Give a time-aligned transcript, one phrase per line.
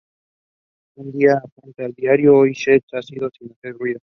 [0.95, 3.99] Un día, apunta en su diario: "Hoy Seth se ha ido, sin hacer ruido.